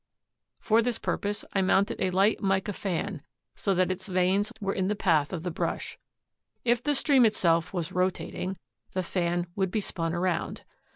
[0.59, 3.21] For this purpose I mounted a light mica fan
[3.53, 5.99] so that its vanes were in the path of the brush.
[6.65, 8.57] If the stream itself was rotating
[8.93, 10.63] the fan would be spun around.